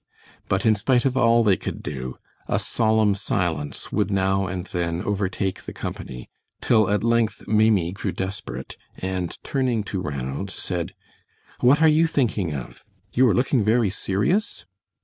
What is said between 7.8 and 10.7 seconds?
grew desperate, and turning to Ranald,